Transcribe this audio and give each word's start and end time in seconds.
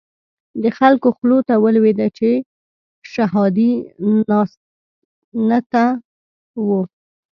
د 0.61 0.63
خلکو 0.77 1.07
خولو 1.15 1.39
ته 1.47 1.53
ولويده 1.63 2.07
چې 2.17 2.29
شهادي 3.13 3.71
ناسنته 4.29 5.85
وو. 6.65 6.81